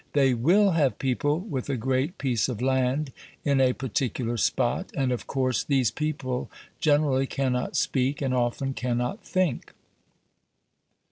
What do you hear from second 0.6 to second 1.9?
have people with a